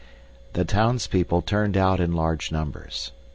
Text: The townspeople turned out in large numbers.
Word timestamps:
The 0.53 0.65
townspeople 0.65 1.43
turned 1.43 1.77
out 1.77 1.99
in 1.99 2.11
large 2.13 2.51
numbers. 2.51 3.11